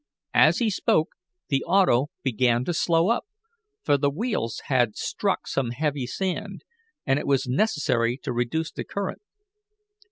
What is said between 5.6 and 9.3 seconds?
heavy sand, and it was necessary to reduce the current.